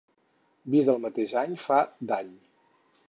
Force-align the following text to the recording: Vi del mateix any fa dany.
Vi 0.75 0.81
del 0.87 0.97
mateix 1.03 1.35
any 1.43 1.53
fa 1.67 1.79
dany. 2.13 2.33